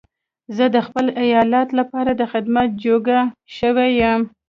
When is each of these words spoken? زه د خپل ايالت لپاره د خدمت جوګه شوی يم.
زه 0.55 0.65
د 0.75 0.77
خپل 0.87 1.05
ايالت 1.23 1.69
لپاره 1.79 2.11
د 2.15 2.21
خدمت 2.31 2.69
جوګه 2.83 3.19
شوی 3.57 3.89
يم. 4.01 4.21